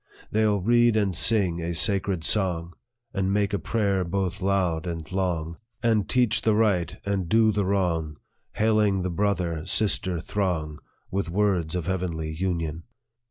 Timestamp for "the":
5.91-5.91, 6.41-6.55, 7.51-7.65, 9.03-9.11